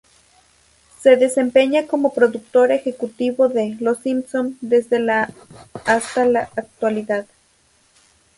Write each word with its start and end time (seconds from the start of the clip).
Se 0.99 1.15
desempeña 1.15 1.85
como 1.85 2.11
productor 2.11 2.71
ejecutivo 2.71 3.49
de 3.49 3.77
"Los 3.79 3.99
Simpson" 3.99 4.57
desde 4.59 4.97
la 4.99 5.31
hasta 5.85 6.25
la 6.25 6.49
actualidad. 6.55 7.27